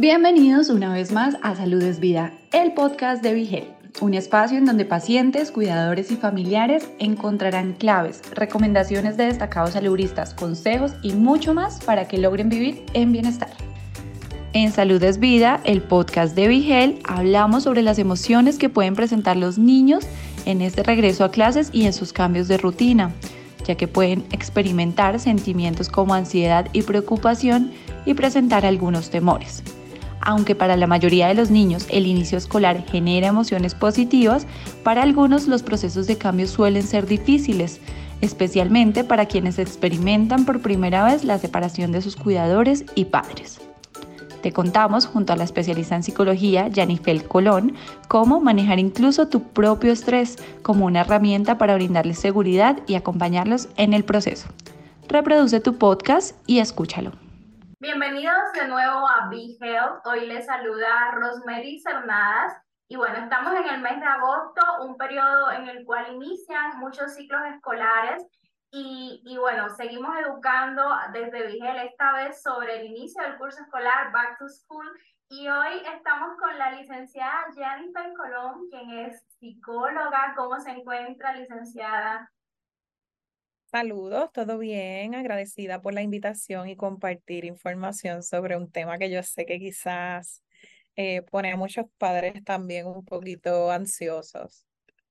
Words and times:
Bienvenidos 0.00 0.70
una 0.70 0.92
vez 0.92 1.10
más 1.10 1.36
a 1.42 1.56
Salud 1.56 1.82
es 1.82 1.98
Vida, 1.98 2.32
el 2.52 2.72
podcast 2.72 3.20
de 3.20 3.34
Vigel, 3.34 3.64
un 4.00 4.14
espacio 4.14 4.56
en 4.56 4.64
donde 4.64 4.84
pacientes, 4.84 5.50
cuidadores 5.50 6.12
y 6.12 6.16
familiares 6.16 6.88
encontrarán 7.00 7.72
claves, 7.72 8.22
recomendaciones 8.30 9.16
de 9.16 9.24
destacados 9.24 9.72
saludistas, 9.72 10.34
consejos 10.34 10.92
y 11.02 11.14
mucho 11.14 11.52
más 11.52 11.80
para 11.84 12.06
que 12.06 12.16
logren 12.16 12.48
vivir 12.48 12.84
en 12.92 13.10
bienestar. 13.10 13.50
En 14.52 14.70
Salud 14.70 15.02
es 15.02 15.18
Vida, 15.18 15.60
el 15.64 15.82
podcast 15.82 16.36
de 16.36 16.46
Vigel, 16.46 17.00
hablamos 17.02 17.64
sobre 17.64 17.82
las 17.82 17.98
emociones 17.98 18.56
que 18.56 18.68
pueden 18.68 18.94
presentar 18.94 19.36
los 19.36 19.58
niños 19.58 20.06
en 20.44 20.62
este 20.62 20.84
regreso 20.84 21.24
a 21.24 21.32
clases 21.32 21.70
y 21.72 21.86
en 21.86 21.92
sus 21.92 22.12
cambios 22.12 22.46
de 22.46 22.58
rutina, 22.58 23.10
ya 23.66 23.74
que 23.74 23.88
pueden 23.88 24.24
experimentar 24.30 25.18
sentimientos 25.18 25.88
como 25.88 26.14
ansiedad 26.14 26.68
y 26.72 26.82
preocupación 26.82 27.72
y 28.06 28.14
presentar 28.14 28.64
algunos 28.64 29.10
temores. 29.10 29.64
Aunque 30.28 30.54
para 30.54 30.76
la 30.76 30.86
mayoría 30.86 31.26
de 31.26 31.34
los 31.34 31.50
niños 31.50 31.86
el 31.88 32.06
inicio 32.06 32.36
escolar 32.36 32.84
genera 32.84 33.28
emociones 33.28 33.74
positivas, 33.74 34.46
para 34.82 35.02
algunos 35.02 35.48
los 35.48 35.62
procesos 35.62 36.06
de 36.06 36.18
cambio 36.18 36.46
suelen 36.46 36.82
ser 36.82 37.06
difíciles, 37.06 37.80
especialmente 38.20 39.04
para 39.04 39.24
quienes 39.24 39.58
experimentan 39.58 40.44
por 40.44 40.60
primera 40.60 41.02
vez 41.02 41.24
la 41.24 41.38
separación 41.38 41.92
de 41.92 42.02
sus 42.02 42.14
cuidadores 42.14 42.84
y 42.94 43.06
padres. 43.06 43.58
Te 44.42 44.52
contamos, 44.52 45.06
junto 45.06 45.32
a 45.32 45.36
la 45.36 45.44
especialista 45.44 45.96
en 45.96 46.02
psicología, 46.02 46.68
Janifel 46.74 47.24
Colón, 47.24 47.72
cómo 48.08 48.38
manejar 48.38 48.78
incluso 48.78 49.28
tu 49.28 49.44
propio 49.44 49.92
estrés 49.92 50.36
como 50.60 50.84
una 50.84 51.00
herramienta 51.00 51.56
para 51.56 51.74
brindarles 51.74 52.18
seguridad 52.18 52.76
y 52.86 52.96
acompañarlos 52.96 53.70
en 53.78 53.94
el 53.94 54.04
proceso. 54.04 54.48
Reproduce 55.08 55.60
tu 55.60 55.78
podcast 55.78 56.36
y 56.46 56.58
escúchalo. 56.58 57.27
Bienvenidos 57.80 58.52
de 58.54 58.66
nuevo 58.66 59.08
a 59.08 59.28
Be 59.28 59.56
Health. 59.60 60.04
Hoy 60.04 60.26
les 60.26 60.46
saluda 60.46 61.12
Rosemary 61.12 61.78
Cernadas. 61.78 62.60
Y 62.88 62.96
bueno, 62.96 63.18
estamos 63.18 63.54
en 63.54 63.68
el 63.68 63.80
mes 63.80 64.00
de 64.00 64.04
agosto, 64.04 64.62
un 64.82 64.96
periodo 64.96 65.52
en 65.52 65.68
el 65.68 65.84
cual 65.84 66.12
inician 66.12 66.80
muchos 66.80 67.14
ciclos 67.14 67.40
escolares. 67.54 68.26
Y, 68.72 69.22
y 69.24 69.38
bueno, 69.38 69.70
seguimos 69.70 70.12
educando 70.18 70.82
desde 71.12 71.46
Vigel 71.46 71.76
esta 71.76 72.14
vez 72.14 72.42
sobre 72.42 72.80
el 72.80 72.86
inicio 72.86 73.22
del 73.22 73.38
curso 73.38 73.62
escolar 73.62 74.10
Back 74.10 74.38
to 74.38 74.48
School. 74.48 75.00
Y 75.28 75.46
hoy 75.46 75.80
estamos 75.94 76.36
con 76.36 76.58
la 76.58 76.72
licenciada 76.72 77.46
Jennifer 77.54 78.12
Colón, 78.16 78.68
quien 78.70 78.90
es 78.90 79.24
psicóloga. 79.38 80.34
¿Cómo 80.36 80.58
se 80.58 80.70
encuentra, 80.70 81.32
licenciada? 81.32 82.28
Saludos, 83.70 84.32
todo 84.32 84.56
bien, 84.56 85.14
agradecida 85.14 85.82
por 85.82 85.92
la 85.92 86.00
invitación 86.00 86.68
y 86.68 86.76
compartir 86.76 87.44
información 87.44 88.22
sobre 88.22 88.56
un 88.56 88.72
tema 88.72 88.96
que 88.96 89.10
yo 89.10 89.22
sé 89.22 89.44
que 89.44 89.58
quizás 89.58 90.42
eh, 90.96 91.20
pone 91.20 91.52
a 91.52 91.56
muchos 91.58 91.84
padres 91.98 92.42
también 92.44 92.86
un 92.86 93.04
poquito 93.04 93.70
ansiosos. 93.70 94.66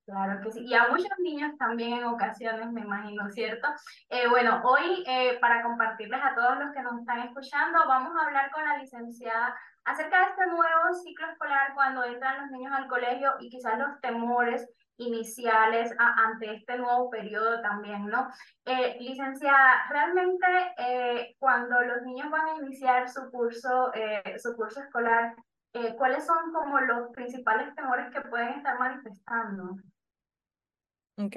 Claro 0.08 0.42
que 0.42 0.52
sí, 0.52 0.66
y 0.66 0.74
a 0.74 0.88
muchos 0.88 1.12
niños 1.20 1.56
también 1.60 1.94
en 1.94 2.06
ocasiones, 2.06 2.72
me 2.72 2.82
imagino, 2.82 3.30
¿cierto? 3.30 3.68
Eh, 4.10 4.28
bueno, 4.28 4.60
hoy 4.64 5.04
eh, 5.06 5.38
para 5.40 5.62
compartirles 5.62 6.20
a 6.24 6.34
todos 6.34 6.58
los 6.58 6.74
que 6.74 6.82
nos 6.82 7.00
están 7.00 7.28
escuchando, 7.28 7.78
vamos 7.88 8.14
a 8.18 8.26
hablar 8.26 8.50
con 8.50 8.66
la 8.66 8.78
licenciada 8.80 9.54
acerca 9.88 10.20
de 10.20 10.26
este 10.32 10.46
nuevo 10.48 10.94
ciclo 11.02 11.28
escolar 11.32 11.74
cuando 11.74 12.04
entran 12.04 12.42
los 12.42 12.52
niños 12.52 12.74
al 12.74 12.88
colegio 12.88 13.36
y 13.40 13.50
quizás 13.50 13.80
los 13.80 14.00
temores 14.02 14.70
iniciales 14.98 15.94
ante 15.98 16.56
este 16.56 16.78
nuevo 16.78 17.10
periodo 17.10 17.62
también, 17.62 18.08
¿no? 18.08 18.28
Eh, 18.66 18.98
licenciada, 19.00 19.88
realmente 19.90 20.46
eh, 20.78 21.36
cuando 21.40 21.80
los 21.82 22.02
niños 22.02 22.30
van 22.30 22.48
a 22.48 22.56
iniciar 22.56 23.08
su 23.08 23.32
curso, 23.32 23.94
eh, 23.94 24.38
su 24.40 24.56
curso 24.56 24.82
escolar, 24.82 25.36
¿cuáles 25.96 26.26
son 26.26 26.52
como 26.52 26.80
los 26.80 27.12
principales 27.12 27.74
temores 27.76 28.12
que 28.12 28.22
pueden 28.22 28.50
estar 28.50 28.80
manifestando? 28.80 29.76
Ok, 31.20 31.36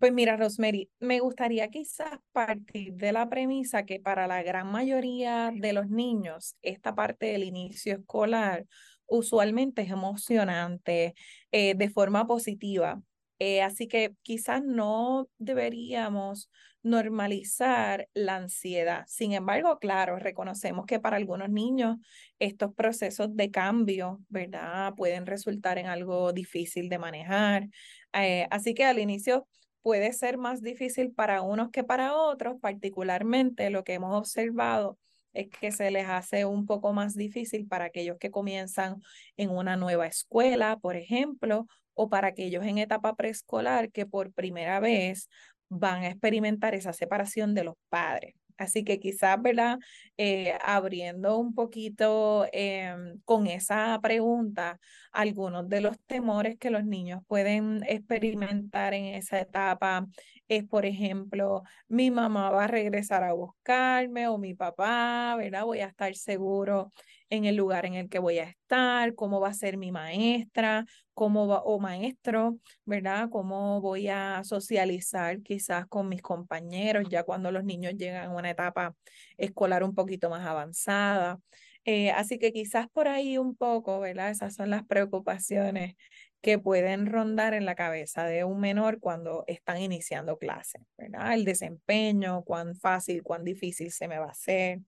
pues 0.00 0.12
mira, 0.12 0.36
Rosemary, 0.36 0.90
me 0.98 1.20
gustaría 1.20 1.68
quizás 1.68 2.18
partir 2.32 2.94
de 2.94 3.12
la 3.12 3.28
premisa 3.28 3.84
que 3.84 4.00
para 4.00 4.26
la 4.26 4.42
gran 4.42 4.66
mayoría 4.72 5.52
de 5.54 5.72
los 5.72 5.88
niños, 5.88 6.56
esta 6.62 6.96
parte 6.96 7.26
del 7.26 7.44
inicio 7.44 7.94
escolar 7.94 8.66
usualmente 9.06 9.82
es 9.82 9.90
emocionante 9.90 11.14
eh, 11.52 11.74
de 11.76 11.90
forma 11.90 12.26
positiva. 12.26 13.02
Eh, 13.38 13.62
así 13.62 13.86
que 13.88 14.14
quizás 14.22 14.62
no 14.64 15.28
deberíamos 15.38 16.50
normalizar 16.82 18.08
la 18.14 18.36
ansiedad. 18.36 19.04
Sin 19.06 19.32
embargo, 19.32 19.78
claro, 19.78 20.18
reconocemos 20.18 20.86
que 20.86 21.00
para 21.00 21.16
algunos 21.16 21.48
niños 21.50 21.96
estos 22.38 22.74
procesos 22.74 23.34
de 23.36 23.50
cambio, 23.50 24.20
¿verdad? 24.28 24.94
Pueden 24.94 25.26
resultar 25.26 25.78
en 25.78 25.86
algo 25.86 26.32
difícil 26.32 26.88
de 26.88 26.98
manejar. 26.98 27.68
Eh, 28.12 28.46
así 28.50 28.74
que 28.74 28.84
al 28.84 28.98
inicio 28.98 29.46
puede 29.82 30.12
ser 30.12 30.38
más 30.38 30.62
difícil 30.62 31.12
para 31.12 31.42
unos 31.42 31.70
que 31.70 31.84
para 31.84 32.14
otros, 32.14 32.56
particularmente 32.60 33.70
lo 33.70 33.84
que 33.84 33.94
hemos 33.94 34.16
observado 34.16 34.98
es 35.32 35.48
que 35.48 35.70
se 35.72 35.90
les 35.90 36.08
hace 36.08 36.44
un 36.44 36.66
poco 36.66 36.92
más 36.92 37.14
difícil 37.14 37.66
para 37.66 37.86
aquellos 37.86 38.18
que 38.18 38.30
comienzan 38.30 39.00
en 39.36 39.50
una 39.50 39.76
nueva 39.76 40.06
escuela, 40.06 40.78
por 40.78 40.96
ejemplo, 40.96 41.66
o 41.94 42.08
para 42.08 42.28
aquellos 42.28 42.64
en 42.64 42.78
etapa 42.78 43.14
preescolar 43.14 43.90
que 43.92 44.06
por 44.06 44.32
primera 44.32 44.80
vez 44.80 45.28
van 45.68 46.02
a 46.02 46.08
experimentar 46.08 46.74
esa 46.74 46.92
separación 46.92 47.54
de 47.54 47.64
los 47.64 47.74
padres. 47.88 48.39
Así 48.60 48.84
que 48.84 49.00
quizás, 49.00 49.40
¿verdad? 49.40 49.78
Eh, 50.18 50.52
abriendo 50.62 51.38
un 51.38 51.54
poquito 51.54 52.46
em, 52.52 53.18
con 53.24 53.46
esa 53.46 53.98
pregunta, 54.02 54.78
algunos 55.12 55.66
de 55.70 55.80
los 55.80 55.98
temores 56.00 56.58
que 56.58 56.68
los 56.68 56.84
niños 56.84 57.22
pueden 57.26 57.82
experimentar 57.88 58.92
en 58.92 59.06
esa 59.14 59.40
etapa 59.40 60.06
es, 60.46 60.64
por 60.64 60.84
ejemplo, 60.84 61.62
mi 61.88 62.10
mamá 62.10 62.50
va 62.50 62.64
a 62.64 62.66
regresar 62.66 63.24
a 63.24 63.32
buscarme 63.32 64.28
o 64.28 64.36
mi 64.36 64.54
papá, 64.54 65.36
¿verdad? 65.38 65.64
Voy 65.64 65.80
a 65.80 65.86
estar 65.86 66.14
seguro 66.14 66.92
en 67.30 67.44
el 67.46 67.56
lugar 67.56 67.86
en 67.86 67.94
el 67.94 68.08
que 68.08 68.18
voy 68.18 68.38
a 68.38 68.44
estar, 68.44 69.14
cómo 69.14 69.40
va 69.40 69.48
a 69.48 69.54
ser 69.54 69.76
mi 69.78 69.92
maestra, 69.92 70.84
cómo 71.14 71.46
va, 71.48 71.62
o 71.62 71.78
maestro, 71.80 72.58
¿verdad? 72.84 73.28
Cómo 73.30 73.80
voy 73.80 74.08
a 74.08 74.42
socializar 74.44 75.40
quizás 75.42 75.86
con 75.86 76.08
mis 76.08 76.22
compañeros 76.22 77.06
ya 77.08 77.22
cuando 77.24 77.52
los 77.52 77.64
niños 77.64 77.94
llegan 77.96 78.30
a 78.30 78.34
una 78.34 78.50
etapa 78.50 78.94
escolar 79.38 79.84
un 79.84 79.94
poquito 79.94 80.28
más 80.30 80.46
avanzada. 80.46 81.38
Eh, 81.84 82.10
así 82.10 82.38
que 82.38 82.52
quizás 82.52 82.88
por 82.92 83.08
ahí 83.08 83.38
un 83.38 83.56
poco, 83.56 84.00
¿verdad? 84.00 84.30
Esas 84.30 84.54
son 84.54 84.70
las 84.70 84.84
preocupaciones 84.84 85.94
que 86.42 86.58
pueden 86.58 87.06
rondar 87.06 87.54
en 87.54 87.66
la 87.66 87.74
cabeza 87.74 88.24
de 88.24 88.44
un 88.44 88.60
menor 88.60 88.98
cuando 89.00 89.44
están 89.46 89.80
iniciando 89.80 90.38
clase, 90.38 90.80
¿verdad? 90.96 91.34
El 91.34 91.44
desempeño, 91.44 92.42
cuán 92.44 92.74
fácil, 92.76 93.22
cuán 93.22 93.44
difícil 93.44 93.90
se 93.92 94.08
me 94.08 94.18
va 94.18 94.26
a 94.26 94.30
hacer, 94.30 94.80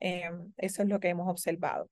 Em, 0.00 0.52
eso 0.56 0.82
es 0.82 0.88
lo 0.88 1.00
que 1.00 1.08
hemos 1.08 1.28
observado. 1.28 1.88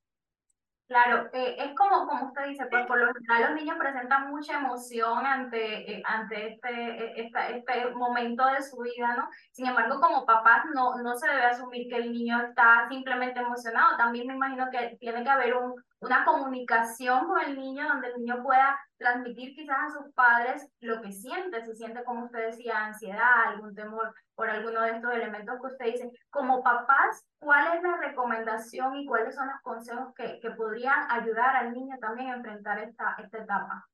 Claro, 0.87 1.29
eh, 1.33 1.57
es 1.59 1.75
como, 1.75 2.07
como 2.07 2.27
usted 2.27 2.45
dice, 2.47 2.65
pues 2.67 2.85
por 2.87 2.97
lo 2.97 3.13
general 3.13 3.51
los 3.51 3.61
niños 3.61 3.77
presentan 3.77 4.29
mucha 4.29 4.57
emoción 4.57 5.25
ante, 5.25 5.91
eh, 5.91 6.01
ante 6.05 6.53
este, 6.53 7.19
eh, 7.19 7.29
este 7.55 7.89
momento 7.91 8.45
de 8.45 8.63
su 8.63 8.77
vida, 8.77 9.13
¿no? 9.17 9.27
Sin 9.51 9.65
embargo, 9.65 9.99
como 9.99 10.25
papás 10.25 10.63
no, 10.73 10.95
no 11.03 11.17
se 11.17 11.27
debe 11.27 11.43
asumir 11.43 11.89
que 11.89 11.97
el 11.97 12.13
niño 12.13 12.41
está 12.41 12.87
simplemente 12.87 13.41
emocionado, 13.41 13.97
también 13.97 14.27
me 14.27 14.35
imagino 14.35 14.69
que 14.71 14.95
tiene 14.97 15.25
que 15.25 15.29
haber 15.29 15.57
un, 15.57 15.75
una 15.99 16.23
comunicación 16.23 17.27
con 17.27 17.41
el 17.41 17.57
niño 17.57 17.85
donde 17.85 18.07
el 18.07 18.19
niño 18.19 18.41
pueda 18.41 18.79
transmitir 18.97 19.55
quizás 19.55 19.77
a 19.77 19.89
sus 19.89 20.13
padres 20.13 20.69
lo 20.79 21.01
que 21.01 21.11
siente, 21.11 21.65
si 21.65 21.75
siente, 21.75 22.05
como 22.05 22.27
usted 22.27 22.45
decía, 22.45 22.85
ansiedad, 22.85 23.47
algún 23.47 23.75
temor 23.75 24.13
por 24.37 24.51
alguno 24.51 24.83
de 24.83 24.91
estos 24.91 25.11
elementos 25.13 25.59
que 25.59 25.67
usted 25.67 25.85
dice. 25.85 26.11
Como 26.29 26.63
papás, 26.63 27.25
¿cuál 27.39 27.75
es 27.75 27.81
la 27.81 27.97
recomendación 27.97 28.95
y 28.95 29.05
cuáles 29.07 29.33
son 29.33 29.47
los 29.47 29.59
consejos 29.63 30.13
que, 30.15 30.39
que 30.39 30.51
podrían 30.51 31.09
ayudar 31.09 31.55
al 31.55 31.73
niño 31.73 31.97
también 31.99 32.29
a 32.29 32.35
enfrentar 32.35 32.77
esta, 32.77 33.17
esta 33.21 33.39
etapa? 33.39 33.89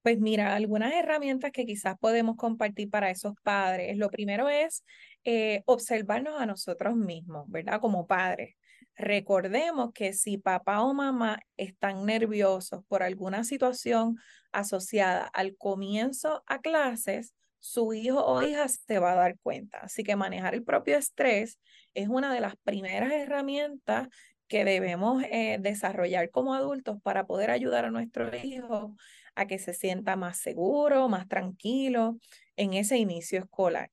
Pues 0.00 0.18
mira, 0.18 0.54
algunas 0.54 0.94
herramientas 0.94 1.52
que 1.52 1.66
quizás 1.66 1.98
podemos 1.98 2.36
compartir 2.36 2.88
para 2.88 3.10
esos 3.10 3.34
padres. 3.42 3.98
Lo 3.98 4.08
primero 4.08 4.48
es 4.48 4.82
eh, 5.24 5.62
observarnos 5.66 6.40
a 6.40 6.46
nosotros 6.46 6.96
mismos, 6.96 7.50
¿verdad? 7.50 7.80
Como 7.82 8.06
padres. 8.06 8.56
Recordemos 8.96 9.92
que 9.92 10.14
si 10.14 10.38
papá 10.38 10.80
o 10.80 10.94
mamá 10.94 11.40
están 11.58 12.06
nerviosos 12.06 12.82
por 12.88 13.02
alguna 13.02 13.44
situación 13.44 14.16
asociada 14.52 15.26
al 15.34 15.54
comienzo 15.58 16.42
a 16.46 16.60
clases, 16.60 17.34
su 17.66 17.92
hijo 17.92 18.24
o 18.24 18.42
hija 18.42 18.68
se 18.68 18.98
va 18.98 19.12
a 19.12 19.16
dar 19.16 19.38
cuenta. 19.42 19.78
Así 19.78 20.04
que 20.04 20.14
manejar 20.14 20.54
el 20.54 20.62
propio 20.62 20.96
estrés 20.96 21.58
es 21.94 22.08
una 22.08 22.32
de 22.32 22.40
las 22.40 22.56
primeras 22.56 23.12
herramientas 23.12 24.08
que 24.46 24.64
debemos 24.64 25.24
eh, 25.24 25.58
desarrollar 25.60 26.30
como 26.30 26.54
adultos 26.54 27.02
para 27.02 27.26
poder 27.26 27.50
ayudar 27.50 27.84
a 27.84 27.90
nuestro 27.90 28.30
hijo 28.36 28.94
a 29.34 29.46
que 29.46 29.58
se 29.58 29.74
sienta 29.74 30.14
más 30.14 30.38
seguro, 30.38 31.08
más 31.08 31.26
tranquilo 31.26 32.18
en 32.54 32.72
ese 32.74 32.98
inicio 32.98 33.40
escolar. 33.40 33.90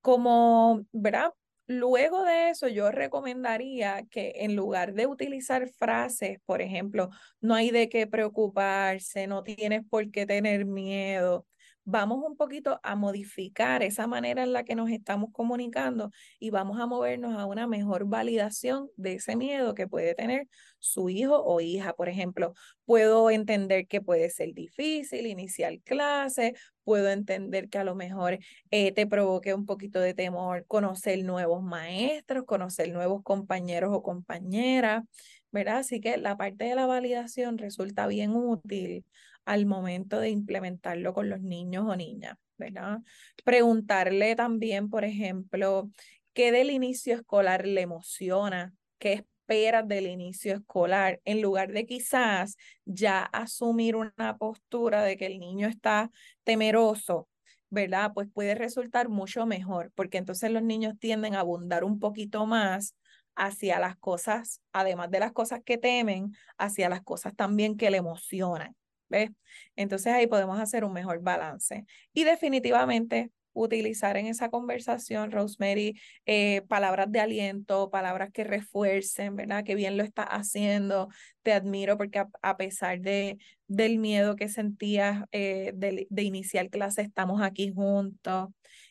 Como, 0.00 0.84
¿verdad? 0.92 1.32
Luego 1.66 2.24
de 2.24 2.50
eso, 2.50 2.66
yo 2.68 2.90
recomendaría 2.90 4.04
que 4.10 4.32
en 4.40 4.56
lugar 4.56 4.92
de 4.92 5.06
utilizar 5.06 5.68
frases, 5.68 6.38
por 6.44 6.60
ejemplo, 6.60 7.10
no 7.40 7.54
hay 7.54 7.70
de 7.70 7.88
qué 7.88 8.06
preocuparse, 8.06 9.26
no 9.28 9.44
tienes 9.44 9.82
por 9.88 10.10
qué 10.10 10.26
tener 10.26 10.66
miedo, 10.66 11.46
vamos 11.84 12.22
un 12.24 12.36
poquito 12.36 12.80
a 12.82 12.96
modificar 12.96 13.82
esa 13.82 14.06
manera 14.06 14.42
en 14.42 14.52
la 14.52 14.64
que 14.64 14.74
nos 14.74 14.90
estamos 14.90 15.30
comunicando 15.32 16.10
y 16.38 16.50
vamos 16.50 16.80
a 16.80 16.86
movernos 16.86 17.38
a 17.38 17.46
una 17.46 17.66
mejor 17.66 18.06
validación 18.06 18.88
de 18.96 19.14
ese 19.14 19.36
miedo 19.36 19.74
que 19.74 19.86
puede 19.86 20.14
tener 20.14 20.48
su 20.78 21.08
hijo 21.10 21.42
o 21.44 21.60
hija. 21.60 21.92
Por 21.94 22.08
ejemplo, 22.08 22.54
puedo 22.84 23.30
entender 23.30 23.86
que 23.86 24.00
puede 24.00 24.30
ser 24.30 24.54
difícil 24.54 25.26
iniciar 25.26 25.78
clase, 25.80 26.54
puedo 26.84 27.10
entender 27.10 27.68
que 27.68 27.78
a 27.78 27.84
lo 27.84 27.94
mejor 27.94 28.38
eh, 28.70 28.92
te 28.92 29.06
provoque 29.06 29.54
un 29.54 29.66
poquito 29.66 30.00
de 30.00 30.14
temor 30.14 30.66
conocer 30.66 31.22
nuevos 31.24 31.62
maestros, 31.62 32.44
conocer 32.44 32.92
nuevos 32.92 33.22
compañeros 33.22 33.90
o 33.92 34.02
compañeras, 34.02 35.04
¿verdad? 35.52 35.78
Así 35.78 36.00
que 36.00 36.16
la 36.16 36.36
parte 36.36 36.64
de 36.64 36.74
la 36.74 36.86
validación 36.86 37.58
resulta 37.58 38.06
bien 38.06 38.32
útil 38.34 39.04
al 39.44 39.66
momento 39.66 40.20
de 40.20 40.30
implementarlo 40.30 41.12
con 41.14 41.28
los 41.28 41.40
niños 41.40 41.84
o 41.88 41.96
niñas, 41.96 42.36
¿verdad? 42.58 42.98
Preguntarle 43.44 44.36
también, 44.36 44.90
por 44.90 45.04
ejemplo, 45.04 45.90
qué 46.32 46.52
del 46.52 46.70
inicio 46.70 47.14
escolar 47.14 47.66
le 47.66 47.82
emociona, 47.82 48.74
qué 48.98 49.12
esperas 49.12 49.86
del 49.86 50.06
inicio 50.06 50.54
escolar, 50.54 51.20
en 51.24 51.42
lugar 51.42 51.72
de 51.72 51.86
quizás 51.86 52.56
ya 52.84 53.22
asumir 53.22 53.96
una 53.96 54.36
postura 54.38 55.02
de 55.02 55.16
que 55.16 55.26
el 55.26 55.38
niño 55.38 55.68
está 55.68 56.10
temeroso, 56.44 57.28
¿verdad? 57.70 58.12
Pues 58.14 58.28
puede 58.32 58.54
resultar 58.54 59.08
mucho 59.08 59.46
mejor, 59.46 59.92
porque 59.94 60.18
entonces 60.18 60.50
los 60.50 60.62
niños 60.62 60.94
tienden 60.98 61.34
a 61.34 61.40
abundar 61.40 61.84
un 61.84 61.98
poquito 61.98 62.46
más 62.46 62.94
hacia 63.36 63.78
las 63.80 63.96
cosas, 63.96 64.62
además 64.72 65.10
de 65.10 65.20
las 65.20 65.32
cosas 65.32 65.60
que 65.64 65.76
temen, 65.76 66.32
hacia 66.56 66.88
las 66.88 67.02
cosas 67.02 67.34
también 67.34 67.76
que 67.76 67.90
le 67.90 67.98
emocionan. 67.98 68.76
¿Ves? 69.08 69.30
Entonces 69.76 70.12
ahí 70.12 70.26
podemos 70.26 70.58
hacer 70.58 70.84
un 70.84 70.92
mejor 70.92 71.20
balance. 71.20 71.84
Y 72.12 72.24
definitivamente 72.24 73.30
utilizar 73.54 74.16
en 74.16 74.26
esa 74.26 74.50
conversación, 74.50 75.30
Rosemary, 75.30 75.98
eh, 76.26 76.62
palabras 76.68 77.10
de 77.10 77.20
aliento, 77.20 77.90
palabras 77.90 78.30
que 78.32 78.44
refuercen, 78.44 79.36
¿verdad? 79.36 79.64
Que 79.64 79.74
bien 79.76 79.96
lo 79.96 80.02
está 80.02 80.24
haciendo, 80.24 81.08
te 81.42 81.52
admiro 81.52 81.96
porque 81.96 82.22
a, 82.42 82.56
pesar 82.56 83.00
de, 83.00 83.38
del 83.68 83.98
miedo 83.98 84.36
que 84.36 84.48
sentías 84.48 85.24
eh, 85.32 85.72
de, 85.74 86.06
de 86.10 86.22
iniciar 86.22 86.68
clase, 86.68 87.02
estamos 87.02 87.40
aquí 87.40 87.72
juntos. 87.72 88.48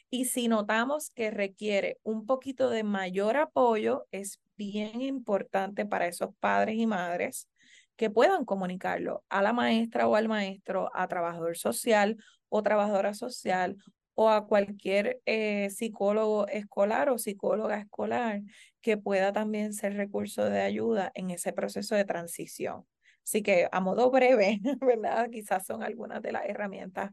Y 0.10 0.26
si 0.26 0.48
notamos 0.48 1.10
que 1.10 1.32
requiere 1.32 2.00
un 2.04 2.26
poquito 2.26 2.70
de 2.70 2.84
mayor 2.84 3.36
apoyo, 3.38 4.06
es 4.12 4.40
bien 4.56 5.02
importante 5.02 5.86
para 5.86 6.08
esos 6.08 6.30
padres 6.40 6.76
y 6.78 6.86
madres 6.86 7.48
que 7.96 8.10
puedan 8.10 8.46
comunicarlo 8.46 9.24
a 9.30 9.42
la 9.42 9.54
maestra 9.54 10.08
o 10.08 10.16
al 10.16 10.28
maestro, 10.28 10.90
a 10.94 11.08
trabajador 11.08 11.58
social 11.58 12.18
o 12.50 12.64
trabajadora 12.64 13.14
social 13.14 13.78
o 14.16 14.30
a 14.30 14.48
cualquier 14.48 15.22
eh, 15.26 15.70
psicólogo 15.72 16.48
escolar 16.48 17.10
o 17.10 17.18
psicóloga 17.18 17.80
escolar 17.80 18.42
que 18.82 18.98
pueda 18.98 19.34
también 19.34 19.74
ser 19.74 19.96
recurso 19.96 20.50
de 20.50 20.62
ayuda 20.62 21.12
en 21.16 21.32
ese 21.32 21.54
proceso 21.54 21.96
de 21.96 22.06
transición. 22.06 22.86
Así 23.24 23.42
que 23.42 23.70
a 23.72 23.80
modo 23.80 24.12
breve, 24.12 24.60
¿verdad? 24.82 25.30
Quizás 25.32 25.66
son 25.66 25.84
algunas 25.84 26.22
de 26.22 26.32
las 26.34 26.46
herramientas 26.46 27.12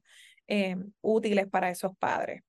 eh, 0.48 0.76
útiles 1.00 1.46
para 1.48 1.70
esos 1.70 1.96
padres. 1.96 2.42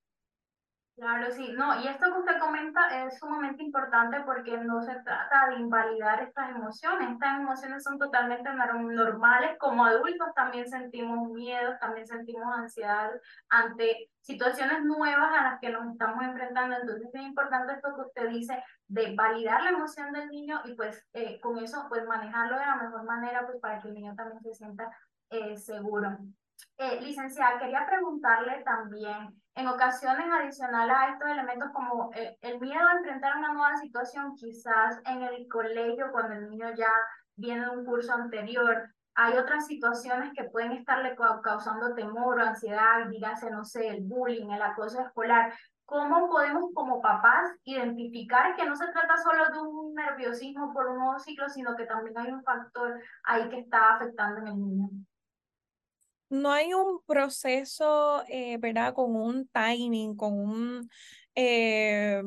Claro, 0.95 1.31
sí, 1.31 1.51
no, 1.57 1.81
y 1.81 1.87
esto 1.87 2.13
que 2.13 2.19
usted 2.19 2.37
comenta 2.39 3.05
es 3.05 3.17
sumamente 3.17 3.63
importante 3.63 4.21
porque 4.25 4.57
no 4.57 4.83
se 4.83 4.93
trata 5.01 5.47
de 5.47 5.55
invalidar 5.55 6.21
estas 6.21 6.51
emociones, 6.51 7.09
estas 7.13 7.39
emociones 7.39 7.83
son 7.83 7.97
totalmente 7.97 8.53
normales, 8.53 9.57
como 9.57 9.85
adultos 9.85 10.27
también 10.35 10.69
sentimos 10.69 11.29
miedo, 11.29 11.75
también 11.79 12.05
sentimos 12.05 12.53
ansiedad 12.53 13.09
ante 13.49 14.11
situaciones 14.19 14.83
nuevas 14.83 15.31
a 15.33 15.43
las 15.43 15.59
que 15.59 15.69
nos 15.71 15.89
estamos 15.91 16.23
enfrentando, 16.23 16.75
entonces 16.75 17.09
es 17.11 17.21
importante 17.21 17.73
esto 17.73 17.95
que 17.95 18.01
usted 18.01 18.29
dice 18.29 18.63
de 18.87 19.15
validar 19.15 19.63
la 19.63 19.69
emoción 19.71 20.11
del 20.11 20.29
niño 20.29 20.61
y 20.65 20.75
pues 20.75 21.03
eh, 21.13 21.39
con 21.41 21.57
eso 21.57 21.85
pues 21.89 22.05
manejarlo 22.05 22.59
de 22.59 22.65
la 22.65 22.75
mejor 22.75 23.03
manera 23.05 23.47
pues 23.47 23.59
para 23.59 23.81
que 23.81 23.87
el 23.87 23.95
niño 23.95 24.13
también 24.15 24.41
se 24.43 24.53
sienta 24.53 24.91
eh, 25.31 25.57
seguro. 25.57 26.17
Eh, 26.77 26.99
licenciada, 27.01 27.59
quería 27.59 27.85
preguntarle 27.85 28.63
también, 28.63 29.41
en 29.55 29.67
ocasiones 29.67 30.25
adicionales 30.31 30.95
a 30.97 31.09
estos 31.09 31.29
elementos 31.29 31.69
como 31.73 32.11
eh, 32.15 32.37
el 32.41 32.59
miedo 32.59 32.87
a 32.87 32.97
enfrentar 32.97 33.37
una 33.37 33.53
nueva 33.53 33.75
situación, 33.77 34.35
quizás 34.35 34.99
en 35.05 35.21
el 35.23 35.47
colegio, 35.47 36.11
cuando 36.11 36.35
el 36.35 36.49
niño 36.49 36.73
ya 36.75 36.91
viene 37.35 37.65
de 37.65 37.69
un 37.69 37.85
curso 37.85 38.13
anterior, 38.13 38.89
hay 39.13 39.37
otras 39.37 39.67
situaciones 39.67 40.31
que 40.33 40.45
pueden 40.45 40.71
estarle 40.71 41.15
causando 41.43 41.93
temor 41.93 42.39
o 42.39 42.43
ansiedad, 42.43 43.07
dígase, 43.09 43.51
no 43.51 43.65
sé, 43.65 43.89
el 43.89 44.03
bullying, 44.03 44.49
el 44.49 44.61
acoso 44.61 45.01
escolar. 45.01 45.53
¿Cómo 45.85 46.29
podemos 46.29 46.71
como 46.73 47.01
papás 47.01 47.51
identificar 47.65 48.55
que 48.55 48.65
no 48.65 48.75
se 48.77 48.87
trata 48.87 49.17
solo 49.17 49.49
de 49.51 49.59
un 49.59 49.93
nerviosismo 49.93 50.73
por 50.73 50.87
un 50.87 50.99
nuevo 50.99 51.19
ciclo, 51.19 51.49
sino 51.49 51.75
que 51.75 51.85
también 51.85 52.17
hay 52.17 52.31
un 52.31 52.43
factor 52.43 53.01
ahí 53.25 53.49
que 53.49 53.59
está 53.59 53.95
afectando 53.95 54.39
en 54.39 54.47
el 54.47 54.59
niño? 54.59 54.89
No 56.31 56.51
hay 56.51 56.73
un 56.73 57.01
proceso, 57.05 58.23
eh, 58.27 58.57
¿verdad? 58.57 58.93
Con 58.93 59.15
un 59.15 59.47
timing, 59.49 60.15
con 60.15 60.33
un 60.33 60.89
eh, 61.35 62.23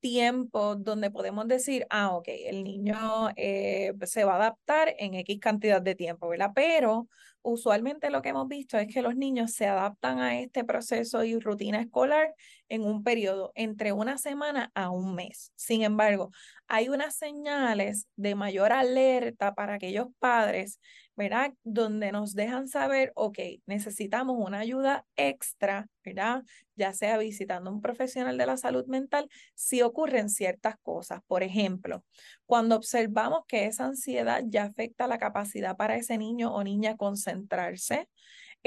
tiempo 0.00 0.76
donde 0.76 1.10
podemos 1.10 1.48
decir, 1.48 1.86
ah, 1.90 2.14
ok, 2.14 2.28
el 2.28 2.62
niño 2.62 3.30
eh, 3.36 3.94
se 4.04 4.24
va 4.24 4.34
a 4.34 4.36
adaptar 4.36 4.94
en 4.98 5.14
X 5.14 5.40
cantidad 5.40 5.82
de 5.82 5.94
tiempo, 5.94 6.28
¿verdad? 6.28 6.52
Pero 6.54 7.08
usualmente 7.42 8.10
lo 8.10 8.20
que 8.22 8.30
hemos 8.30 8.48
visto 8.48 8.78
es 8.78 8.92
que 8.92 9.02
los 9.02 9.16
niños 9.16 9.52
se 9.52 9.66
adaptan 9.66 10.18
a 10.20 10.38
este 10.40 10.64
proceso 10.64 11.24
y 11.24 11.38
rutina 11.38 11.80
escolar 11.80 12.34
en 12.68 12.82
un 12.82 13.02
periodo 13.02 13.52
entre 13.54 13.92
una 13.92 14.18
semana 14.18 14.70
a 14.74 14.90
un 14.90 15.14
mes. 15.14 15.52
Sin 15.56 15.82
embargo, 15.82 16.30
hay 16.66 16.90
unas 16.90 17.16
señales 17.16 18.06
de 18.16 18.34
mayor 18.34 18.72
alerta 18.72 19.54
para 19.54 19.74
aquellos 19.74 20.08
padres 20.18 20.80
¿verdad? 21.18 21.52
Donde 21.64 22.12
nos 22.12 22.34
dejan 22.34 22.68
saber, 22.68 23.10
ok, 23.16 23.40
necesitamos 23.66 24.36
una 24.38 24.60
ayuda 24.60 25.04
extra, 25.16 25.88
¿verdad? 26.04 26.44
Ya 26.76 26.92
sea 26.92 27.18
visitando 27.18 27.70
a 27.70 27.72
un 27.72 27.80
profesional 27.82 28.38
de 28.38 28.46
la 28.46 28.56
salud 28.56 28.86
mental, 28.86 29.28
si 29.56 29.82
ocurren 29.82 30.30
ciertas 30.30 30.76
cosas. 30.80 31.20
Por 31.26 31.42
ejemplo, 31.42 32.04
cuando 32.46 32.76
observamos 32.76 33.40
que 33.48 33.66
esa 33.66 33.86
ansiedad 33.86 34.44
ya 34.46 34.62
afecta 34.62 35.08
la 35.08 35.18
capacidad 35.18 35.76
para 35.76 35.96
ese 35.96 36.18
niño 36.18 36.54
o 36.54 36.62
niña 36.62 36.96
concentrarse, 36.96 38.08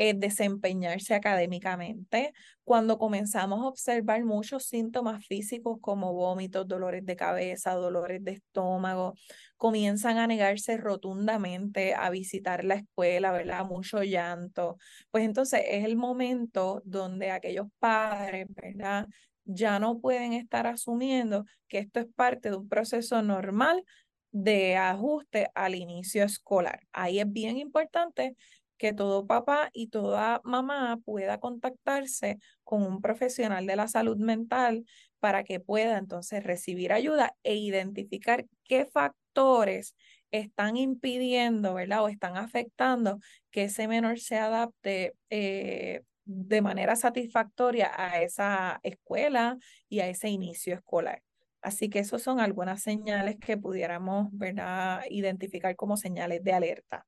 eh, 0.04 0.16
desempeñarse 0.16 1.14
académicamente, 1.14 2.34
cuando 2.64 2.98
comenzamos 2.98 3.62
a 3.62 3.68
observar 3.68 4.24
muchos 4.26 4.66
síntomas 4.66 5.24
físicos 5.28 5.78
como 5.80 6.12
vómitos, 6.14 6.68
dolores 6.68 7.06
de 7.06 7.16
cabeza, 7.16 7.74
dolores 7.76 8.24
de 8.24 8.32
estómago, 8.32 9.14
comienzan 9.58 10.18
a 10.18 10.26
negarse 10.26 10.78
rotundamente 10.78 11.94
a 11.94 12.10
visitar 12.10 12.64
la 12.64 12.76
escuela, 12.78 13.32
¿verdad? 13.32 13.64
Mucho 13.64 14.02
llanto. 14.02 14.78
Pues 15.12 15.24
entonces 15.24 15.62
es 15.68 15.86
el 15.86 15.98
momento 15.98 16.82
donde 16.84 17.30
aquellos 17.30 17.68
padres, 17.78 18.48
¿verdad? 18.50 19.08
Ya 19.46 19.78
no 19.78 20.00
pueden 20.00 20.34
estar 20.34 20.66
asumiendo 20.66 21.46
que 21.68 21.78
esto 21.78 22.00
es 22.00 22.08
parte 22.16 22.50
de 22.50 22.56
un 22.58 22.68
proceso 22.68 23.22
normal 23.22 23.84
de 24.32 24.78
ajuste 24.78 25.52
al 25.54 25.76
inicio 25.76 26.24
escolar. 26.24 26.88
Ahí 26.92 27.20
es 27.20 27.32
bien 27.32 27.58
importante 27.58 28.36
que 28.82 28.94
todo 28.94 29.28
papá 29.28 29.70
y 29.74 29.90
toda 29.90 30.42
mamá 30.44 30.98
pueda 31.06 31.40
contactarse 31.40 32.40
con 32.64 32.82
un 32.82 33.00
profesional 33.00 33.68
de 33.68 33.76
la 33.76 33.88
salud 33.88 34.18
mental 34.18 34.86
para 35.20 35.44
que 35.44 35.60
pueda 35.60 36.00
entonces 36.00 36.44
recibir 36.44 36.92
ayuda 36.92 37.36
e 37.44 37.54
identificar 37.54 38.48
qué 38.64 38.88
factores 38.88 39.96
están 40.32 40.78
impidiendo, 40.78 41.76
¿verdad? 41.76 42.04
O 42.06 42.08
están 42.08 42.38
afectando 42.38 43.20
que 43.52 43.66
ese 43.66 43.88
menor 43.88 44.20
se 44.20 44.40
adapte 44.40 45.14
eh, 45.30 46.02
de 46.26 46.62
manera 46.64 46.96
satisfactoria 46.96 47.92
a 47.96 48.24
esa 48.24 48.80
escuela 48.82 49.60
y 49.90 50.00
a 50.00 50.08
ese 50.08 50.30
inicio 50.30 50.74
escolar. 50.74 51.22
Así 51.62 51.88
que 51.88 52.00
esas 52.00 52.24
son 52.24 52.40
algunas 52.40 52.82
señales 52.82 53.38
que 53.40 53.58
pudiéramos, 53.58 54.30
¿verdad? 54.32 55.04
Identificar 55.12 55.76
como 55.76 55.98
señales 55.98 56.44
de 56.44 56.54
alerta. 56.54 57.06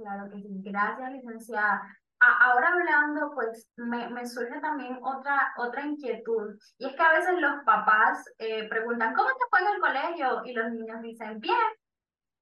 Claro 0.00 0.30
que 0.30 0.40
sí. 0.40 0.62
Gracias, 0.62 1.12
licenciada. 1.12 1.82
ahora 2.20 2.68
hablando, 2.68 3.32
pues 3.34 3.68
me, 3.76 4.08
me, 4.10 4.26
surge 4.26 4.60
también 4.60 4.98
otra, 5.02 5.52
otra 5.58 5.82
inquietud. 5.84 6.58
Y 6.78 6.86
es 6.86 6.94
que 6.94 7.02
a 7.02 7.12
veces 7.12 7.38
los 7.38 7.64
papás 7.64 8.24
eh, 8.38 8.68
preguntan, 8.68 9.14
¿cómo 9.14 9.28
te 9.28 9.44
fue 9.50 9.60
en 9.60 9.74
el 9.74 9.80
colegio? 9.80 10.42
Y 10.44 10.52
los 10.54 10.70
niños 10.72 11.02
dicen, 11.02 11.40
bien. 11.40 11.56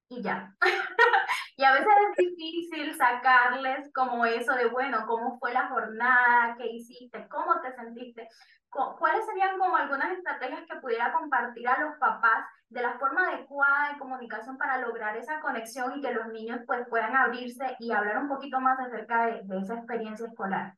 Y 0.09 0.21
ya. 0.21 0.55
Y 1.59 1.63
a 1.65 1.73
veces 1.73 1.89
es 2.07 2.15
difícil 2.15 2.95
sacarles 2.95 3.91
como 3.93 4.25
eso 4.25 4.53
de, 4.53 4.67
bueno, 4.67 5.05
¿cómo 5.05 5.37
fue 5.39 5.51
la 5.51 5.67
jornada? 5.67 6.55
¿Qué 6.57 6.67
hiciste? 6.67 7.27
¿Cómo 7.27 7.59
te 7.59 7.75
sentiste? 7.75 8.29
¿Cuáles 8.69 9.25
serían 9.25 9.59
como 9.59 9.75
algunas 9.75 10.17
estrategias 10.17 10.63
que 10.69 10.79
pudiera 10.79 11.11
compartir 11.11 11.67
a 11.67 11.81
los 11.81 11.97
papás 11.97 12.45
de 12.69 12.81
la 12.81 12.97
forma 12.99 13.27
adecuada 13.29 13.93
de 13.93 13.99
comunicación 13.99 14.57
para 14.57 14.79
lograr 14.79 15.17
esa 15.17 15.41
conexión 15.41 15.97
y 15.97 16.01
que 16.01 16.11
los 16.11 16.27
niños 16.27 16.61
pues 16.65 16.87
puedan 16.89 17.15
abrirse 17.15 17.75
y 17.79 17.91
hablar 17.91 18.19
un 18.19 18.29
poquito 18.29 18.59
más 18.59 18.79
acerca 18.79 19.25
de, 19.25 19.41
de 19.43 19.59
esa 19.59 19.75
experiencia 19.75 20.27
escolar? 20.27 20.75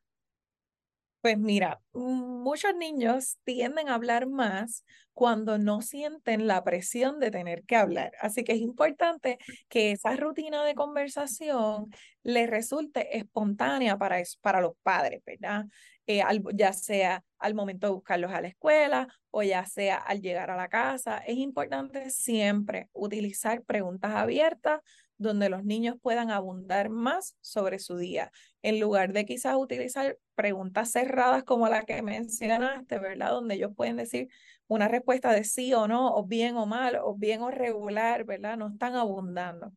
Pues 1.21 1.37
mira, 1.37 1.79
muchos 1.93 2.73
niños 2.75 3.37
tienden 3.43 3.89
a 3.89 3.95
hablar 3.95 4.27
más 4.27 4.83
cuando 5.13 5.59
no 5.59 5.81
sienten 5.81 6.47
la 6.47 6.63
presión 6.63 7.19
de 7.19 7.29
tener 7.29 7.63
que 7.63 7.75
hablar. 7.75 8.11
Así 8.19 8.43
que 8.43 8.53
es 8.53 8.59
importante 8.59 9.37
que 9.69 9.91
esa 9.91 10.15
rutina 10.15 10.63
de 10.63 10.73
conversación 10.73 11.91
les 12.23 12.49
resulte 12.49 13.17
espontánea 13.17 13.99
para, 13.99 14.17
para 14.41 14.61
los 14.61 14.73
padres, 14.81 15.21
¿verdad? 15.23 15.65
Eh, 16.07 16.23
ya 16.55 16.73
sea 16.73 17.23
al 17.41 17.53
momento 17.53 17.87
de 17.87 17.93
buscarlos 17.93 18.31
a 18.31 18.41
la 18.41 18.47
escuela 18.47 19.07
o 19.31 19.43
ya 19.43 19.65
sea 19.65 19.97
al 19.97 20.21
llegar 20.21 20.51
a 20.51 20.55
la 20.55 20.69
casa. 20.69 21.17
Es 21.19 21.37
importante 21.37 22.09
siempre 22.11 22.89
utilizar 22.93 23.63
preguntas 23.63 24.11
abiertas 24.15 24.81
donde 25.21 25.49
los 25.49 25.63
niños 25.63 25.97
puedan 26.01 26.31
abundar 26.31 26.89
más 26.89 27.35
sobre 27.41 27.77
su 27.77 27.97
día, 27.97 28.31
en 28.63 28.79
lugar 28.79 29.13
de 29.13 29.25
quizás 29.25 29.55
utilizar 29.55 30.17
preguntas 30.33 30.91
cerradas 30.91 31.43
como 31.43 31.69
la 31.69 31.83
que 31.83 32.01
mencionaste, 32.01 32.97
¿verdad? 32.97 33.29
Donde 33.29 33.55
ellos 33.55 33.71
pueden 33.75 33.97
decir 33.97 34.29
una 34.67 34.87
respuesta 34.87 35.31
de 35.31 35.43
sí 35.43 35.73
o 35.73 35.87
no, 35.87 36.15
o 36.15 36.25
bien 36.25 36.57
o 36.57 36.65
mal, 36.65 36.97
o 37.03 37.15
bien 37.15 37.41
o 37.41 37.51
regular, 37.51 38.23
¿verdad? 38.23 38.57
No 38.57 38.69
están 38.69 38.95
abundando. 38.95 39.71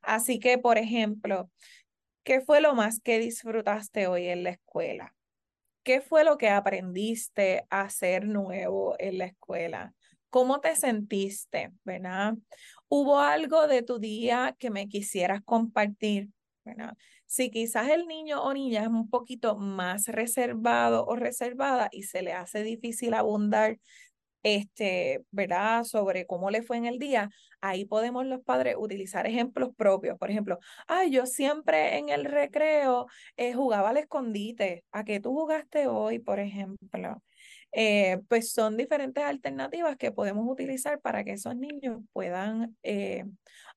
Así 0.00 0.38
que, 0.38 0.58
por 0.58 0.78
ejemplo, 0.78 1.50
¿qué 2.22 2.40
fue 2.40 2.60
lo 2.60 2.74
más 2.74 3.00
que 3.00 3.18
disfrutaste 3.18 4.06
hoy 4.06 4.28
en 4.28 4.44
la 4.44 4.50
escuela? 4.50 5.14
¿Qué 5.84 6.00
fue 6.00 6.24
lo 6.24 6.38
que 6.38 6.48
aprendiste 6.48 7.66
a 7.68 7.82
hacer 7.82 8.26
nuevo 8.26 8.96
en 8.98 9.18
la 9.18 9.26
escuela? 9.26 9.94
¿Cómo 10.30 10.60
te 10.60 10.74
sentiste? 10.76 11.72
¿Verdad? 11.84 12.34
¿Hubo 12.88 13.20
algo 13.20 13.66
de 13.68 13.82
tu 13.82 13.98
día 13.98 14.56
que 14.58 14.70
me 14.70 14.88
quisieras 14.88 15.42
compartir? 15.44 16.30
¿verdad? 16.64 16.96
Si 17.26 17.50
quizás 17.50 17.90
el 17.90 18.06
niño 18.06 18.42
o 18.42 18.54
niña 18.54 18.82
es 18.82 18.88
un 18.88 19.10
poquito 19.10 19.56
más 19.56 20.06
reservado 20.06 21.04
o 21.04 21.16
reservada 21.16 21.90
y 21.92 22.04
se 22.04 22.22
le 22.22 22.32
hace 22.32 22.62
difícil 22.62 23.12
abundar 23.12 23.78
este, 24.44 25.24
¿verdad? 25.32 25.84
Sobre 25.84 26.26
cómo 26.26 26.50
le 26.50 26.62
fue 26.62 26.76
en 26.76 26.86
el 26.86 26.98
día, 27.00 27.30
ahí 27.60 27.86
podemos 27.86 28.26
los 28.26 28.42
padres 28.44 28.76
utilizar 28.78 29.26
ejemplos 29.26 29.70
propios. 29.76 30.18
Por 30.18 30.30
ejemplo, 30.30 30.58
ay, 30.86 31.10
yo 31.10 31.26
siempre 31.26 31.98
en 31.98 32.10
el 32.10 32.26
recreo 32.26 33.06
eh, 33.36 33.54
jugaba 33.54 33.90
al 33.90 33.96
escondite. 33.96 34.84
¿A 34.92 35.04
qué 35.04 35.20
tú 35.20 35.32
jugaste 35.34 35.88
hoy, 35.88 36.20
por 36.20 36.38
ejemplo? 36.40 37.22
Eh, 37.72 38.18
pues 38.28 38.52
son 38.52 38.76
diferentes 38.76 39.24
alternativas 39.24 39.96
que 39.96 40.12
podemos 40.12 40.46
utilizar 40.48 41.00
para 41.00 41.24
que 41.24 41.32
esos 41.32 41.56
niños 41.56 42.02
puedan 42.12 42.76
eh, 42.84 43.24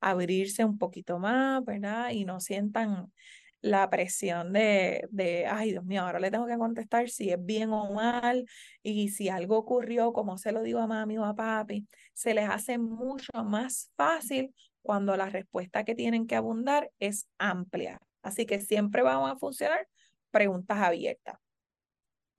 abrirse 0.02 0.66
un 0.66 0.78
poquito 0.78 1.18
más, 1.20 1.66
¿verdad? 1.66 2.12
Y 2.12 2.26
no 2.26 2.40
sientan 2.40 3.12
la 3.62 3.90
presión 3.90 4.54
de, 4.54 5.08
de, 5.12 5.46
ay 5.48 5.72
Dios 5.72 5.84
mío, 5.84 6.04
ahora 6.04 6.20
le 6.20 6.32
tengo 6.32 6.46
que 6.46 6.58
contestar 6.58 7.10
si 7.10 7.32
es 7.32 7.44
bien 7.44 7.72
o 7.72 7.94
mal 7.94 8.46
y 8.84 9.10
si 9.10 9.30
algo 9.30 9.58
ocurrió, 9.58 10.14
como 10.14 10.38
se 10.38 10.52
lo 10.52 10.62
digo 10.62 10.80
a 10.80 10.88
mami 10.88 11.18
o 11.18 11.26
a 11.26 11.36
papi, 11.36 11.88
se 12.14 12.34
les 12.34 12.50
hace 12.50 12.78
mucho 12.78 13.32
más 13.44 13.92
fácil 13.96 14.54
cuando 14.82 15.18
la 15.18 15.30
respuesta 15.30 15.84
que 15.84 15.96
tienen 15.96 16.28
que 16.28 16.36
abundar 16.36 16.92
es 17.00 17.28
amplia. 17.38 18.00
Así 18.22 18.46
que 18.46 18.60
siempre 18.60 19.02
vamos 19.02 19.32
a 19.32 19.36
funcionar 19.36 19.88
preguntas 20.32 20.78
abiertas. 20.78 21.36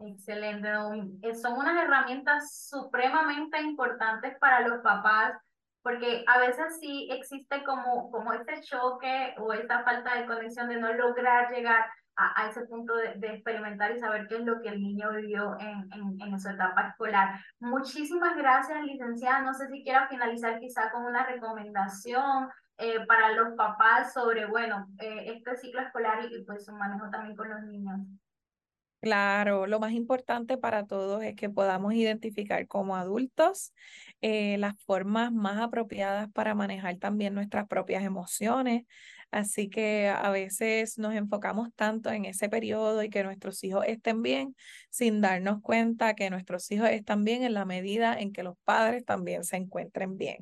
Excelente, 0.00 0.68
eh, 1.22 1.34
Son 1.34 1.58
unas 1.58 1.84
herramientas 1.84 2.68
supremamente 2.68 3.60
importantes 3.60 4.37
para 4.38 4.60
los 4.60 4.80
papás, 4.80 5.34
porque 5.82 6.25
a 6.26 6.38
veces 6.38 6.78
sí 6.80 7.08
existe 7.11 7.62
como, 7.64 8.11
como 8.11 8.32
este 8.32 8.61
choque 8.62 9.35
o 9.38 9.52
esta 9.52 9.82
falta 9.85 10.16
de 10.16 10.26
conexión 10.26 10.68
de 10.68 10.76
no 10.76 10.92
lograr 10.92 11.50
llegar 11.50 11.87
a, 12.16 12.42
a 12.42 12.49
ese 12.49 12.66
punto 12.66 12.94
de, 12.97 13.14
de, 13.16 13.35
experimentar 13.35 13.92
y 13.92 14.00
saber 14.00 14.26
qué 14.26 14.37
es 14.37 14.44
lo 14.44 14.61
que 14.61 14.70
el 14.70 14.82
niño 14.82 15.12
vivió 15.12 15.56
en, 15.61 15.88
en, 15.92 16.20
en, 16.20 16.40
su 16.40 16.49
etapa 16.50 16.88
escolar. 16.88 17.40
Muchísimas 17.61 18.37
gracias, 18.37 18.82
licenciada. 18.82 19.42
No 19.42 19.54
sé 19.54 19.68
si 19.68 19.85
quiera 19.85 20.08
finalizar 20.08 20.58
quizá 20.58 20.90
con 20.90 21.04
una 21.04 21.25
recomendación 21.25 22.49
eh, 22.78 23.06
para 23.06 23.32
los 23.32 23.54
papás 23.56 24.12
sobre, 24.12 24.47
bueno, 24.47 24.88
eh, 24.99 25.32
este 25.37 25.56
ciclo 25.56 25.80
escolar 25.80 26.25
y 26.30 26.44
pues 26.44 26.64
su 26.64 26.73
manejo 26.73 27.08
también 27.11 27.37
con 27.37 27.50
los 27.50 27.62
niños. 27.62 28.00
Claro, 29.00 29.68
lo 29.68 29.78
más 29.78 29.92
importante 29.92 30.58
para 30.58 30.84
todos 30.86 31.22
es 31.22 31.36
que 31.36 31.48
podamos 31.48 31.94
identificar 31.94 32.66
como 32.66 32.96
adultos 32.96 33.72
eh, 34.22 34.58
las 34.58 34.74
formas 34.82 35.30
más 35.32 35.60
apropiadas 35.60 36.28
para 36.32 36.56
manejar 36.56 36.96
también 36.98 37.32
nuestras 37.34 37.68
propias 37.68 38.02
emociones. 38.02 38.86
Así 39.30 39.68
que 39.70 40.08
a 40.08 40.30
veces 40.30 40.98
nos 40.98 41.14
enfocamos 41.14 41.68
tanto 41.76 42.10
en 42.10 42.24
ese 42.24 42.48
periodo 42.48 43.00
y 43.04 43.08
que 43.10 43.22
nuestros 43.22 43.62
hijos 43.62 43.84
estén 43.86 44.20
bien 44.22 44.56
sin 44.90 45.20
darnos 45.20 45.60
cuenta 45.62 46.14
que 46.14 46.28
nuestros 46.30 46.68
hijos 46.72 46.88
están 46.90 47.22
bien 47.22 47.44
en 47.44 47.54
la 47.54 47.64
medida 47.64 48.18
en 48.18 48.32
que 48.32 48.42
los 48.42 48.56
padres 48.64 49.04
también 49.04 49.44
se 49.44 49.56
encuentren 49.58 50.16
bien. 50.16 50.38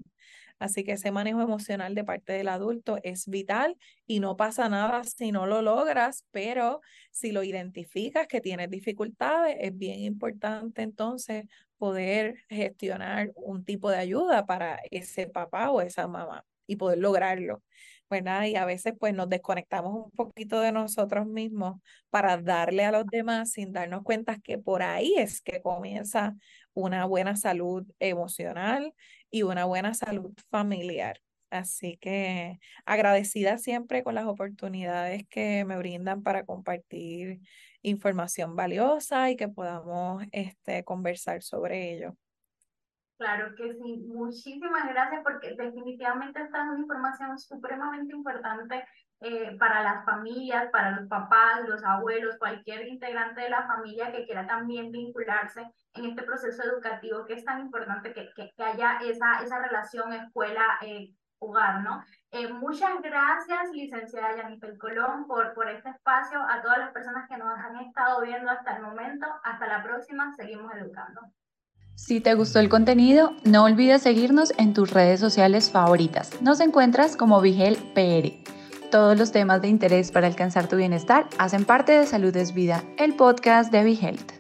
Así 0.59 0.85
que 0.85 0.93
ese 0.93 1.11
manejo 1.11 1.43
emocional 1.43 1.95
de 1.95 2.05
parte 2.05 2.33
del 2.33 2.49
adulto 2.49 2.99
es 3.03 3.29
vital 3.29 3.77
y 4.07 4.21
no 4.21 4.37
pasa 4.37 4.69
nada 4.69 5.05
si 5.05 5.33
no 5.33 5.47
lo 5.47 5.63
logras, 5.63 6.25
pero 6.31 6.81
si 7.11 7.33
lo 7.33 7.43
identificas 7.43 8.27
que 8.27 8.41
tienes 8.41 8.71
dificultades, 8.71 9.57
es 9.61 9.77
bien 9.77 10.01
importante 10.01 10.83
entonces 10.83 11.45
poder 11.79 12.37
gestionar 12.49 13.33
un 13.37 13.65
tipo 13.65 13.91
de 13.91 13.99
ayuda 13.99 14.47
para 14.47 14.81
ese 14.91 15.27
papá 15.27 15.71
o 15.71 15.81
esa 15.83 16.09
mamá 16.09 16.45
y 16.67 16.77
poder 16.77 16.99
lograrlo. 16.99 17.63
¿verdad? 18.09 18.45
Y 18.45 18.57
a 18.57 18.65
veces 18.65 18.95
pues 18.99 19.15
nos 19.15 19.29
desconectamos 19.29 19.95
un 19.95 20.11
poquito 20.13 20.61
de 20.61 20.73
nosotros 20.73 21.27
mismos 21.27 21.81
para 22.11 22.37
darle 22.39 22.85
a 22.85 22.93
los 22.93 23.07
demás 23.07 23.51
sin 23.53 23.73
darnos 23.73 24.03
cuenta 24.05 24.39
que 24.39 24.59
por 24.59 24.83
ahí 24.83 25.15
es 25.17 25.41
que 25.41 25.61
comienza 25.63 26.35
una 26.77 27.07
buena 27.07 27.37
salud 27.37 27.87
emocional 27.99 28.95
y 29.31 29.43
una 29.43 29.65
buena 29.65 29.95
salud 29.95 30.33
familiar. 30.51 31.21
Así 31.51 31.97
que 31.97 32.59
agradecida 32.85 33.57
siempre 33.57 34.05
con 34.05 34.15
las 34.15 34.27
oportunidades 34.27 35.27
que 35.29 35.65
me 35.65 35.79
brindan 35.79 36.23
para 36.23 36.45
compartir 36.45 37.41
información 37.81 38.57
valiosa 38.57 39.31
y 39.31 39.37
que 39.37 39.49
podamos 39.49 40.23
este, 40.33 40.85
conversar 40.85 41.43
sobre 41.43 41.95
ello. 41.95 42.15
Claro 43.17 43.55
que 43.57 43.73
sí, 43.73 44.05
muchísimas 44.07 44.87
gracias 44.89 45.23
porque 45.25 45.55
definitivamente 45.57 46.43
esta 46.43 46.65
es 46.65 46.69
una 46.69 46.81
información 46.81 47.39
supremamente 47.39 48.15
importante 48.15 48.85
eh, 49.21 49.57
para 49.59 49.83
las 49.83 50.05
familias, 50.05 50.69
para 50.71 50.91
los 50.91 51.09
papás, 51.09 51.67
los 51.67 51.83
abuelos, 51.83 52.37
cualquier 52.39 52.87
integrante 52.87 53.41
de 53.41 53.51
la 53.51 53.67
familia 53.67 54.13
que 54.13 54.27
quiera 54.27 54.47
también 54.47 54.93
vincularse 54.93 55.63
en 55.95 56.05
este 56.05 56.23
proceso 56.23 56.63
educativo 56.63 57.25
que 57.25 57.35
es 57.35 57.45
tan 57.45 57.61
importante 57.61 58.13
que, 58.13 58.31
que, 58.35 58.63
haya 58.63 58.99
esa, 59.03 59.43
esa 59.43 59.59
relación 59.59 60.13
escuela-hogar, 60.13 61.83
¿no? 61.83 62.05
Eh, 62.31 62.53
muchas 62.53 63.01
gracias, 63.01 63.71
licenciada 63.73 64.37
Yanipel 64.37 64.77
Colón, 64.77 65.27
por, 65.27 65.55
por 65.55 65.71
este 65.71 65.89
espacio, 65.89 66.39
a 66.39 66.61
todas 66.61 66.77
las 66.77 66.93
personas 66.93 67.27
que 67.27 67.39
nos 67.39 67.59
han 67.59 67.77
estado 67.77 68.21
viendo 68.21 68.51
hasta 68.51 68.77
el 68.77 68.83
momento. 68.83 69.27
Hasta 69.45 69.67
la 69.67 69.83
próxima, 69.83 70.35
seguimos 70.37 70.71
educando. 70.75 71.23
Si 71.95 72.21
te 72.21 72.35
gustó 72.35 72.61
el 72.61 72.69
contenido, 72.69 73.33
no 73.45 73.65
olvides 73.65 74.03
seguirnos 74.03 74.53
en 74.59 74.75
tus 74.75 74.91
redes 74.91 75.19
sociales 75.19 75.71
favoritas. 75.71 76.43
Nos 76.43 76.61
encuentras 76.61 77.17
como 77.17 77.41
Vigel 77.41 77.79
PR. 77.95 78.66
Todos 78.91 79.19
los 79.19 79.33
temas 79.33 79.63
de 79.63 79.69
interés 79.69 80.13
para 80.13 80.27
alcanzar 80.27 80.69
tu 80.69 80.77
bienestar 80.77 81.27
hacen 81.39 81.65
parte 81.65 81.93
de 81.93 82.07
Salud 82.07 82.37
es 82.37 82.55
Vida, 82.55 82.85
el 82.99 83.15
podcast 83.15 83.73
de 83.73 83.83
Vihealth. 83.83 84.36